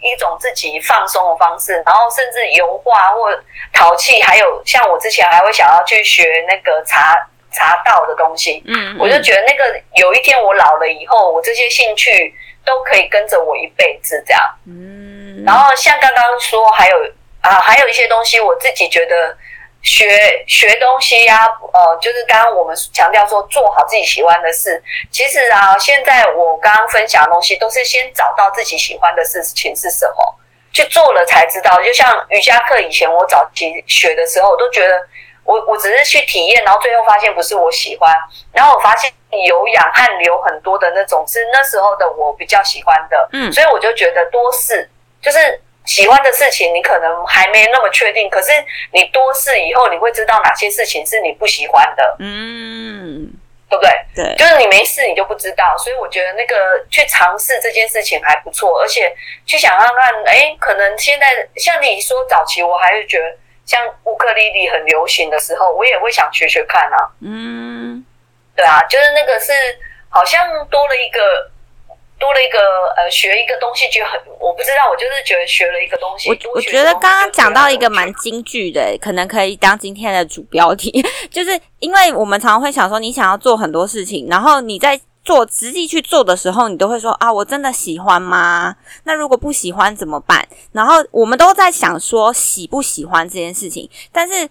[0.00, 3.30] 一种自己放松的方式，然后甚至油画或
[3.72, 7.14] 陶器，还有像我之前还会想要去学那个茶
[7.56, 8.62] 茶道的东西。
[8.66, 14.42] 嗯，我就觉得那个有一天我老了以后，我这些兴趣都可以跟着我一辈子这样。
[14.66, 16.96] 嗯，然后像刚刚说，还有
[17.40, 19.36] 啊，还有一些东西，我自己觉得。
[19.82, 24.82] 学学东西呀，呃，就是刚刚我们强调说做好自己喜欢的事。
[25.12, 30.34] 其实啊，现在我刚刚分享的东西都是先找到自己喜欢的事情是什么。
[30.72, 31.80] 去做了才知道。
[31.82, 35.00] 就像瑜伽课以前我早期学的时候，我都觉得
[35.46, 38.14] 我我只是去体验，然后最后发现不是我喜欢。
[38.52, 39.10] 然后我发现
[39.46, 44.90] 有氧汗流很多的那种是那时候的我比较喜欢的，嗯，所以我就觉得多试，
[45.22, 45.38] 就是
[45.84, 48.52] 喜欢的事情你可能还没那么确定，可是
[48.92, 53.32] 你多试以后，你会知道哪些事情是你不喜欢的，嗯。
[53.68, 53.90] 对不对？
[54.14, 55.76] 对，就是你没事，你就不知道。
[55.76, 59.12] 所以我觉得那个去尝试这件事情还不错，而且
[59.44, 63.24] 去想看看，哎，可能现在像你说早期，我还是觉得
[63.66, 66.96] 像乌克丽丽很流行的时候，我也会想学学看啊。
[67.20, 68.02] 嗯，
[68.54, 69.52] 对啊，就是那个是
[70.08, 71.50] 好像多了一个。
[72.18, 72.58] 多了一个
[72.96, 76.30] 呃，学一个东西就很，我不知道，我就是觉得学了一个东西。
[76.30, 80.90] 我我觉得刚刚讲到一个蛮京剧的，可能可以当今天的主标题，
[81.30, 88.76] 就是因为我们常常会想说，你想要做很多事情，然后你在做实际去做的时候，你都会说啊，我真的喜欢吗？
[89.02, 90.46] 那如果不喜欢怎么办？
[90.70, 94.48] 然后我们都在想说喜不喜欢这件事情，但是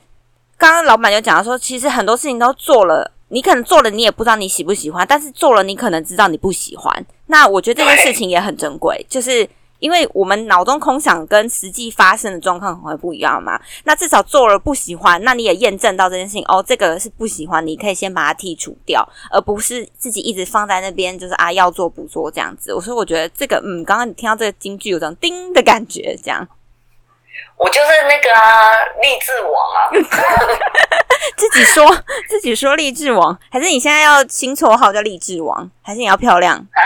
[0.57, 3.09] 刚刚老板就讲说，其实很多事情都做了。
[3.29, 7.05] 你可能做了，你也不知道你喜不喜欢，但是做了，你可能知道你不喜欢。
[7.25, 9.47] 那我觉得这件事情也很珍贵，就是
[9.85, 13.61] 因为我们脑中空想跟实际发生的状况会不一样嘛。
[13.83, 22.73] 那至少做了不喜欢，那你也验证到这件事情哦，这个是不喜欢，你可以先把它剔除掉，而不是自己一直放在那边，就是啊要做不做这样子。
[22.73, 26.47] 我说我觉得这个，嗯，刚刚你听到这个京剧有种叮的感觉，这样。
[27.57, 28.71] 我就是那个啊，
[29.01, 29.77] 励志王啊！
[31.37, 31.85] 自己说
[32.27, 36.81] 自己说励志王，还是你现在要新绰号叫励志王，还是你要漂亮啊？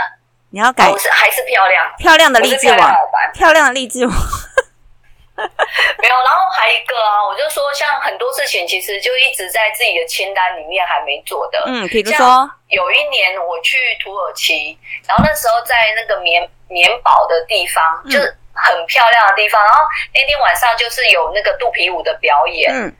[0.51, 0.89] 你要改？
[0.89, 1.85] 我是还是漂亮？
[1.97, 2.95] 漂亮的励志王，
[3.33, 4.13] 漂亮的励志王。
[5.39, 11.63] 没有，然后还一个啊，我就说，像很多事情其实就一直在自己的清单里面还没做的。
[11.65, 18.35] 嗯，比如说有一年我去土耳其，然后那时候在那个棉棉堡的地方，就是。
[18.61, 22.93] 很漂亮的地方，然后那天晚上就是有那个肚皮舞的表演，嗯，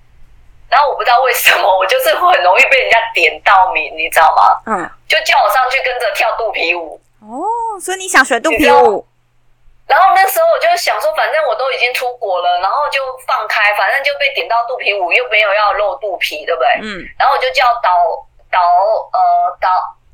[0.70, 4.44] 然后我不知道为什么，我就是很容易被人家点到名，你知道吗？
[4.68, 7.02] 嗯，就叫我上去跟着跳肚皮舞。
[7.22, 9.06] 哦，所以你想学肚皮舞？
[9.88, 16.70] 然后那时候我就想说，反正我都已经出国了，然后就放开，反正就被点到肚皮舞，又没有要露肚皮，对不对？
[16.84, 17.90] 嗯，然后我就叫导
[18.52, 18.60] 导
[19.12, 19.70] 呃导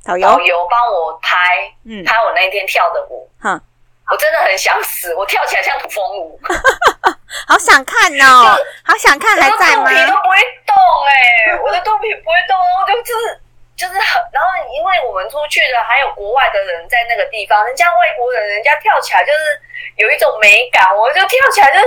[0.05, 3.61] 导游导游帮我拍，嗯，拍我那一天跳的舞，哼。
[4.07, 6.39] 我真的很想死，我跳起来像土风舞，
[7.49, 9.83] 好想看哦， 好想看还在吗？
[9.83, 10.75] 肚皮都不会动
[11.09, 12.55] 哎，我的肚皮不会动，
[12.87, 13.41] 就就是
[13.75, 19.61] 就是很，然后因为我们出去的还有国外的人在那个地方，人家外国人，人家跳起来就是
[19.97, 21.85] 有一种美感，我就跳起来就是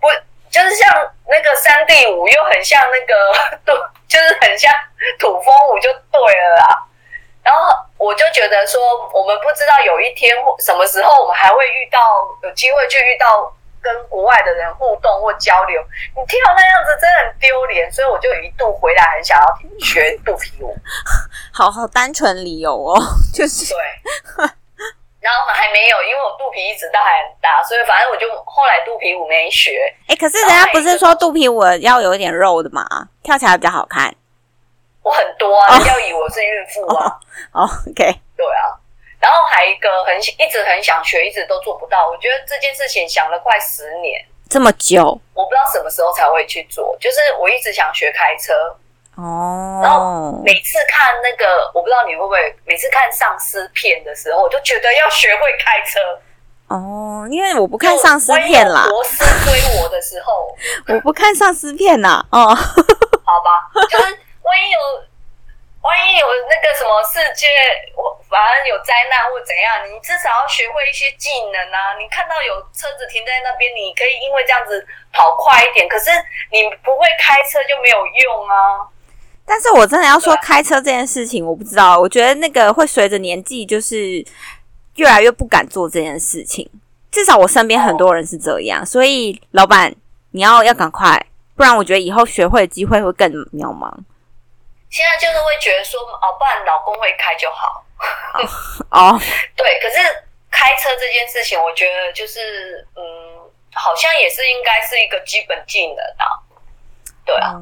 [0.00, 0.08] 不
[0.50, 3.32] 就是像那个山地舞，又很像那个
[3.64, 3.74] 都
[4.06, 4.72] 就是很像
[5.18, 6.86] 土风舞，就对了啦。
[7.42, 8.78] 然后我就觉得说，
[9.14, 11.98] 我们不知道有一天或什么时候，我们还会遇到
[12.42, 13.50] 有机会去遇到
[13.82, 15.80] 跟国外的人互动或交流。
[16.16, 19.44] 你跳那样子真的很丢脸，所以我就一度回来很想要
[19.80, 20.74] 学肚皮舞。
[21.52, 23.00] 好好单纯理由哦，
[23.34, 24.48] 就是对。
[25.20, 29.94] 然后还没有，因为我肚皮一直都还很大，所以反正我就后来肚皮舞没学。
[30.08, 32.86] 哎，可是人家不是说肚皮舞要有一点肉的嘛？
[33.22, 34.14] 跳起来比较好看。
[35.02, 37.20] 我很多啊，要以我是孕妇啊。
[37.52, 38.79] 哦，OK，对啊。
[39.20, 42.08] 然后还一个很一直很想学，一直都做不到。
[42.08, 45.02] 我觉得这件事情想了快十年，这么久，
[45.34, 46.96] 我不知道什么时候才会去做。
[46.98, 48.54] 就是我一直想学开车
[49.16, 56.00] 哦，然后每次看那个，我不知道你会不会，每次看丧尸片的时候，我就觉得要学会开车
[56.68, 58.86] 哦，因为我不看丧尸片啦。
[58.88, 60.56] 螺丝追我的时候，
[60.94, 62.24] 我不看丧尸片呐。
[62.32, 64.18] 哦，好吧，就是。
[64.42, 64.78] 万一有，
[65.80, 67.48] 万一有那个什么世界，
[67.96, 71.96] 我反正有灾难或怎样，你至少要学会一些技能啊！
[71.98, 74.76] 你看到有车子停在那边，你可以因为这样子
[75.10, 75.88] 跑快一点。
[75.88, 76.10] 可是
[76.52, 78.84] 你不会开车就没有用啊！
[79.46, 81.98] 但是我真的要说开车这件事情，我不知道。
[81.98, 84.22] 我觉得那个会随着年纪，就是
[84.96, 86.68] 越来越不敢做这件事情。
[87.10, 89.92] 至少我身边很多人是这样，所以老板
[90.32, 93.90] 你要要赶快，不然我觉得以后学会的机会会更渺茫。
[94.90, 97.84] 现在就是会觉得说，哦，不然老公会开就好。
[98.90, 99.18] 哦，
[99.56, 99.98] 对，可是
[100.50, 106.26] 开车这件事情，我觉得就是，嗯，好像也是应该是一个基本技能啊。
[107.24, 107.54] 对啊。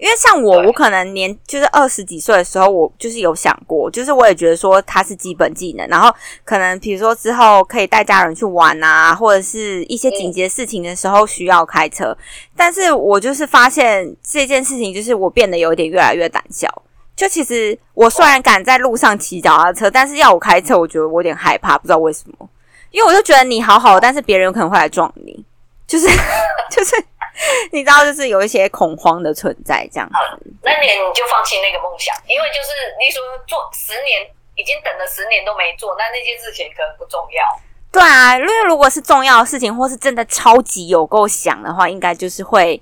[0.00, 6.10] 因为像我，我可能年就是二十几岁的时候，我就是有想过，就是我也觉得说它是基本技能，然后
[6.42, 12.16] 可能比如说之后可以带家人去玩啊，或者是一些紧急事情的时候需要开车，
[12.56, 16.66] 但是我就是发现这件事情，就是我变得有点越来越胆小。
[17.14, 22.48] 就其实我虽然敢在路上骑脚踏车，但是要我开车，我觉得我有点害怕，不知道为什么。
[22.90, 25.44] 因为我就觉得你好好，但是别人有可能会来撞你，
[25.86, 26.06] 就是
[26.70, 26.96] 就是
[27.72, 30.14] 你知道，就是有一些恐慌的存在这样子。
[30.62, 34.22] 那年你就放弃那个梦想，因为就是你说做十年，
[34.54, 37.60] 已经等了十年都没做，那那件事情可能不重要。
[37.92, 42.80] 对啊，因为如果是重要的事情，或是真的超级有够想的话，应该就是会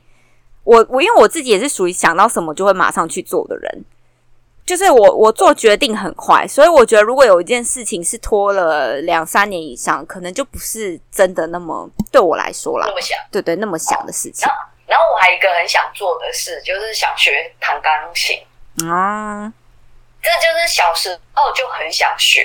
[0.65, 3.85] 我我因为我自己也是属于想到什么就会马上去做的人，
[4.69, 14.47] 就是我我做决定很快，所以我觉得如果有一件事情是拖了两三年以上，可能就不是真的那么对我来说啦，那么想，对对，那么想的事情。
[14.47, 18.39] 然后，然后我还有一个很想做的事，就是想学弹钢琴
[18.87, 19.51] 啊。
[20.21, 22.45] 这就是小时候就很想学，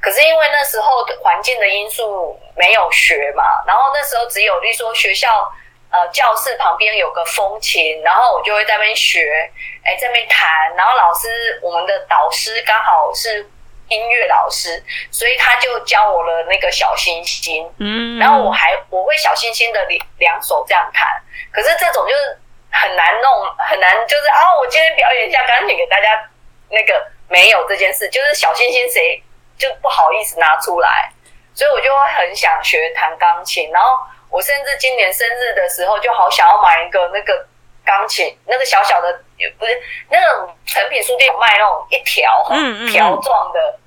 [0.00, 3.42] 可是因为那时候的环境的因素没有学嘛。
[3.66, 5.50] 然后那时候只有，例如说学校
[5.94, 9.50] 呃教室旁边有个风琴，然后我就会在那边学，
[9.84, 10.74] 哎，在那边弹。
[10.76, 13.48] 然后老师，我们的导师刚好是
[13.88, 17.72] 音乐老师，所以他就教我了那个小星星。
[17.78, 21.08] 嗯，然后我还我会小星星的两两手这样弹，
[21.52, 22.38] 可是这种就是
[22.70, 26.28] 很难弄，很难就是啊，我今天表演一下钢琴给大家
[26.68, 27.14] 那个。
[27.26, 29.20] 没有这件事，就是小星星谁
[29.56, 31.10] 就不好意思拿出来，
[31.54, 33.72] 所以我就会很想学弹钢琴。
[33.72, 33.88] 然后
[34.34, 37.46] 我甚至今年生日的时候，就好想要买一个那个
[37.84, 39.20] 钢琴，那个小小的，
[39.56, 42.44] 不是那种成品书店有卖那种一条
[42.90, 43.78] 条状的，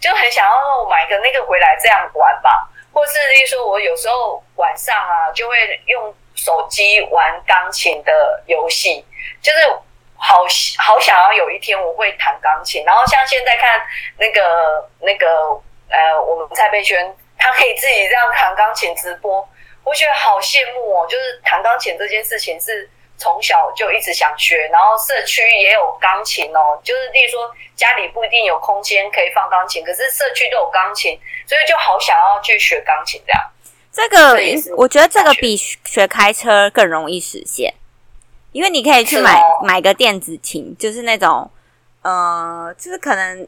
[0.00, 2.68] 就很想要买个那个回来这样玩吧。
[2.92, 9.06] 或是例如说，我有时候晚上啊，就会用手机玩钢琴的游戏，
[9.40, 9.58] 就是。
[10.20, 10.44] 好
[10.78, 13.80] 好想要有一天我会弹钢琴，然后像现在看
[14.16, 15.28] 那个那个
[15.88, 19.48] 呃，我们蔡佩轩，他可以自己这样弹钢琴直播，
[19.88, 21.06] 我觉得好羡慕哦。
[21.08, 33.50] 就是弹钢琴这件事情是从小就一直想学，然后社区也有钢琴哦，就是例如说家里不一定有空间可以放钢琴，可是社区都有钢琴，所以就好想要去学钢琴这样。
[33.90, 34.38] 这个
[34.76, 37.74] 我觉得这个比学开车更容易实现。
[38.52, 41.48] 因为你可以去买买个电子琴，就是那种，
[42.00, 43.46] 呃，就是可能，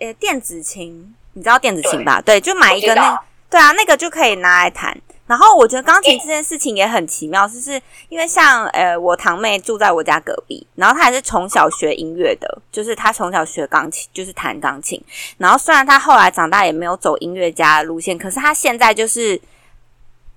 [0.00, 2.20] 呃，电子琴，你知道电子琴吧？
[2.20, 5.00] 对，就买一个那，对啊，那个就可以拿来弹。
[5.30, 15.00] 然后我觉得钢琴这件事情也很奇妙，就是因为像呃，我堂妹住在我家隔壁，然后她也是从小学音乐的，就是她从小学钢琴，就是弹钢琴。
[15.38, 19.40] 然后虽然她后来长大也没有走音乐家路线，可是她现在就是，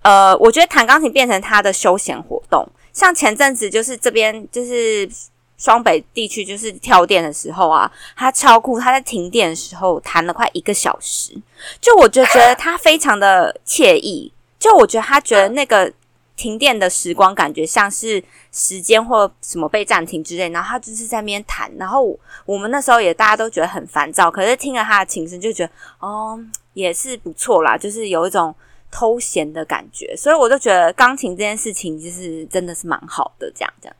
[0.03, 2.63] 呃，我觉得弹钢琴变成她的休闲活动。
[2.91, 5.09] 像前阵子就是这边就是
[5.57, 11.35] 双北地区就是跳电的时候啊，他超酷，他在停电的时候弹了快一个小时，
[11.81, 14.31] 就我就觉得他非常的惬意，
[14.63, 15.91] 就我觉得他觉得那个
[16.37, 26.39] 停电的时光感觉像是时间或什么被暂停之类，然后他就是在那边弹，然后我们那时候也大家都觉得很烦躁，可是听了他的琴声就觉得哦
[26.73, 28.55] 也是不错啦，就是有一种。
[28.95, 33.51] 偷闲的感觉，所以我就觉得钢琴这件事情就是真的是蛮好的。
[33.55, 33.95] 这样这样，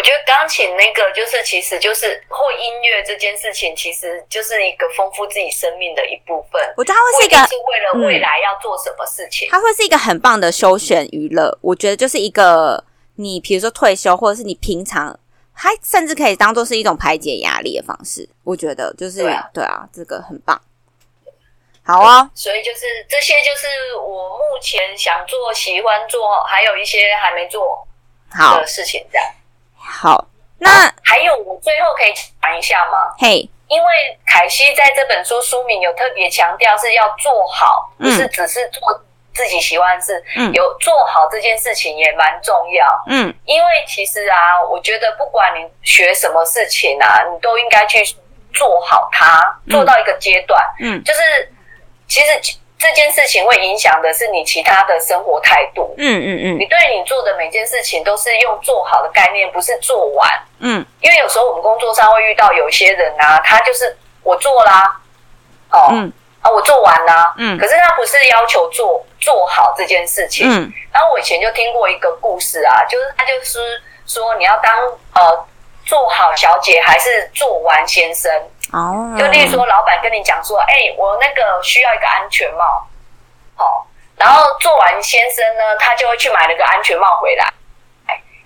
[0.00, 6.58] 我觉得钢琴那个就是其实就是或音乐这件事情，其实就是一个丰富自己生命的一部分。
[6.74, 11.58] 我觉得它会是一个是为了未来要做什么事情，它会是一个很棒的休闲娱乐。
[11.60, 12.82] 我觉得就是一个
[13.16, 15.20] 你比如说退休，或者是你平常，
[15.52, 18.26] 还甚至可以当做是一种排解压力的方式。
[18.42, 19.18] 我觉得就是
[19.52, 20.58] 对啊，这个很棒。
[21.82, 27.86] 好啊，所以就是这些，就是我目前想做、喜欢做，还有一些还没做
[28.30, 29.06] 好的事情。
[29.12, 29.26] 这样
[29.80, 30.26] 好，
[30.58, 30.70] 那
[31.02, 33.12] 还有我最后可以讲一下吗？
[33.18, 39.02] 嘿，因为凯西在这本书书名有特别强调是要做好，不是只是做
[39.34, 40.22] 自己喜欢的事。
[40.36, 43.04] 嗯，有做好这件事情也蛮重要。
[43.08, 48.04] 嗯，因为其实啊，我觉得不管你学什么事情啊，你都应该去
[48.52, 50.62] 做好它，做到一个阶段。
[50.80, 51.20] 嗯，就是。
[52.10, 55.94] 其实这件事情会影响的是你其他的生活态度。
[55.98, 60.26] 嗯嗯嗯，你对你做的每件事情都是用做好的概念，不是做完。
[60.60, 64.98] 嗯，因为有时候我们工作上会遇到有些人啊，他就是我做啦，
[65.70, 65.92] 哦，
[66.40, 70.48] 啊，我做完啦，嗯，可是他不是要求做做好这件事情。
[70.48, 74.74] 嗯，然后我以前就听过一个故事啊，就是他就是说你要当
[75.14, 75.46] 呃
[75.84, 78.32] 做好小姐还是做完先生。
[78.72, 82.86] 哦，就例如说，老板跟你讲说，哎，我那个需要一个安全帽，
[83.56, 87.52] 好，然后做完先生呢，他就会去买了个安全帽回来，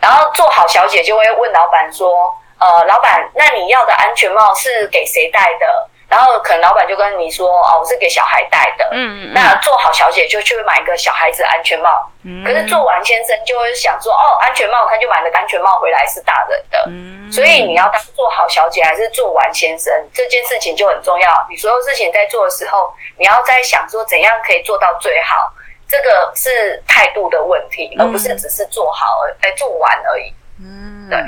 [0.00, 5.88] 然后做好小姐就会问老板说，呃，老板，那你要的安全帽是给谁戴的？
[6.14, 11.90] 然后可能老板就跟你说哦，我是给小孩戴的，嗯嗯，那做好小姐就去买一个小孩子安全帽，
[12.22, 25.52] 嗯，可是做完先生就会想说哦，安全帽他就买了安全帽回来是大人的，嗯，所以你要当做好小姐还是做完先生这件事情就很重要，你所有事情在做的时候，你要在想说怎样可以做到最好，
[25.88, 31.18] 这个是态度的问题，而不是只是做好而哎做完而已，嗯，对。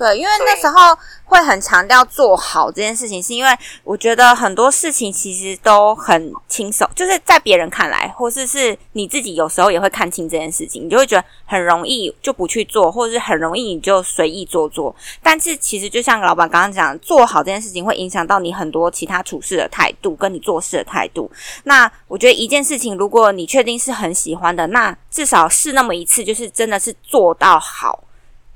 [0.00, 3.50] 对，因为那时候会很强调做好这件事情，是因为
[3.84, 14.96] 我觉得很多事情其实都很轻松，就是在别人看来，或是是你自己有时候也会看清这件事情，你就会觉得很容易就不去做，或者是很容易你就随意做做。
[15.22, 21.30] 但是其实就像老板刚刚讲，做好这件事情会影响到你很多其他处事的态度，跟你做事的态度。
[21.64, 28.02] 那我觉得一件事情，如果你确定是很喜欢的，那至少试那么一次，就是真的是做到好。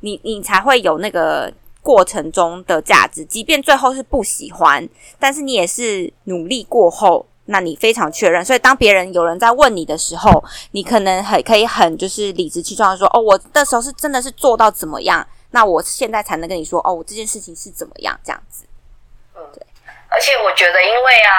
[0.04, 1.50] 你你才会有那个
[1.82, 4.86] 过程中的价值，即便最后是不喜欢，
[5.18, 8.44] 但是你也是努力过后，那你非常确认。
[8.44, 15.26] 所以当别人有人在问你的时候，你可能很可以很就是理直气壮的说：“哦，我那时候是真的是做到怎么样？
[15.52, 18.66] 那我现在才能跟你说，哦，我这件事情是怎么样这样子。”
[19.34, 19.66] 嗯，对。
[20.10, 21.32] 而且我觉得，因为啊，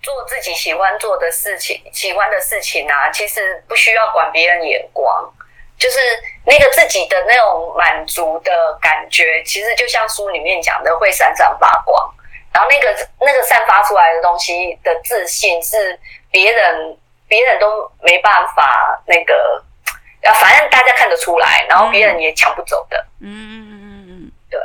[0.00, 5.32] 做自己喜欢做的事情，喜欢的事情啊，其实不需要管别人眼光。
[5.78, 5.98] 就是
[6.44, 12.14] 那个自己的那种满足的感觉，其实就像书里面讲的，会闪闪发光。
[12.52, 15.98] 然后那个那个散发出来的东西的自信，是
[16.30, 16.96] 别人
[17.28, 19.62] 别人都没办法那个，
[20.22, 22.96] 啊，反正大家看得出来，然后别人也抢不走的。
[23.20, 24.58] 嗯嗯嗯嗯嗯，对。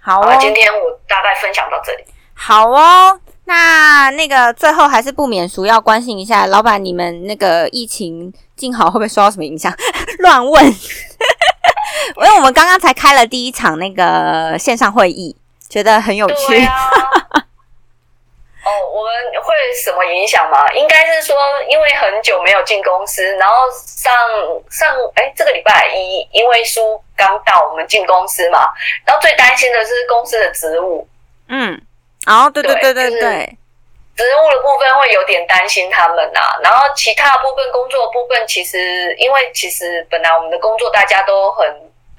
[0.00, 2.04] 好哦，今天我大概分享到这里。
[2.34, 3.20] 好哦。
[3.48, 9.72] 那那个最后还是不免俗要关心一下，老板，你们那个疫情静好会不会受到什么影响？
[10.18, 15.36] 乱问， 因为我们刚刚才开了第一场那个线上会议，
[15.68, 16.34] 觉得很有趣。
[18.66, 20.66] 哦，我们会什么影响吗？
[20.74, 21.36] 应该是说，
[21.70, 23.54] 因为很久没有进公司，然后
[23.86, 24.12] 上
[24.68, 28.66] 上哎，这个礼拜一，因为书刚到，我们进公司嘛，
[29.04, 31.06] 然后最担心的是公司的职务，
[31.46, 31.80] 嗯。
[32.26, 33.58] 哦，对对对对对，
[34.16, 41.66] 职务的部分会有点担心他们呐，然后其他部分工作部分，其实因为其实本来我们的工作大家都很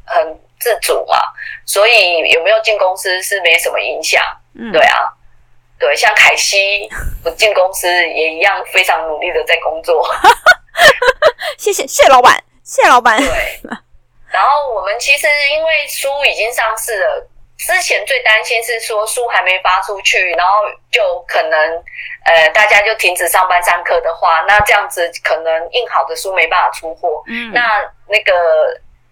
[0.05, 1.17] 很自主嘛，
[1.65, 4.23] 所以有没有进公司是没什么影响。
[4.57, 5.11] 嗯，对啊，
[5.77, 6.89] 对，像凯西
[7.21, 10.07] 不进公司也一样非常努力的在工作。
[11.59, 13.17] 谢谢谢老板，谢老板。
[13.17, 13.59] 对，
[14.31, 17.27] 然后我们其实因为书已经上市了。
[17.57, 20.53] 之前最担心是说书还没发出去，然后
[20.91, 21.83] 就可能
[22.25, 27.23] 呃大家就停止上班上课的话，那这样子可能印好的书没办法出货。
[27.27, 27.61] 嗯，那
[28.07, 28.31] 那个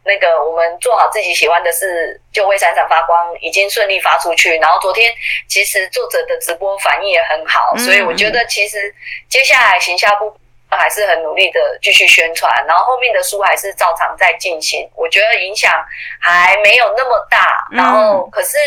[0.04, 4.56] 那个我们做好自己喜欢的事，就会闪闪发光，已经顺利发出去。
[4.58, 5.12] 然后昨天
[5.50, 8.94] 其实作者的直播反应也很好，所以我觉得其实
[9.28, 10.38] 接下来行销部。
[10.78, 14.90] 还是很努力的继续宣传，然后后面的书还是照常在进行。
[14.96, 15.72] 我觉得影响
[16.20, 18.58] 还没有那么大，然后可是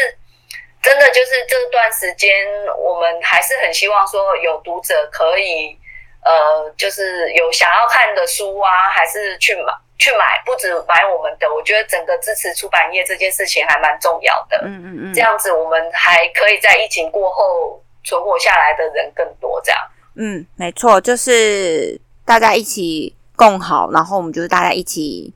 [0.82, 2.30] 真的就是这段时间，
[2.76, 5.78] 我们还是很希望说有读者可以
[6.24, 11.52] 呃，就是有想要看的书啊，还是去买去买，不止买我们的。
[11.52, 14.58] 我觉得整个支持出版业这件事情还蛮重要的。
[14.64, 19.80] 嗯嗯嗯，这样子我们还可以在疫情过后存活下来的人更多，这样。
[20.20, 25.32] 嗯，没错，就是大家一起共好，然后我们就是大家一起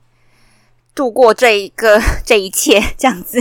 [0.92, 3.40] 度过这一个 这一切，这样子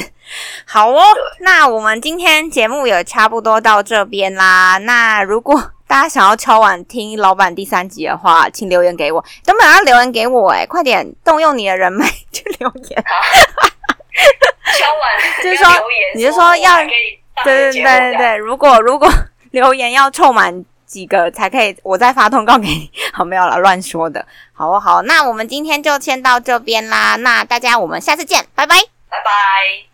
[0.68, 1.02] 好哦。
[1.40, 4.78] 那我们今天节目也差不多到这边啦。
[4.78, 13.04] 那如果大家想要敲碗听老板第三集的话，请留言给我，都没有要留言给我哎，快点动用你的人脉去留言。
[14.78, 15.68] 敲碗就是说，
[16.14, 16.78] 你是说要
[17.44, 19.10] 对对对对对，如果如果
[19.50, 20.64] 留言要凑满。
[20.92, 22.92] 几个才可以，我再发通告给你。
[23.14, 24.26] 好，没有了，乱说的。
[24.52, 27.16] 好，好，那我们今天就先到这边啦。
[27.16, 28.76] 那大家，我们下次见，拜拜，
[29.10, 29.88] 拜拜。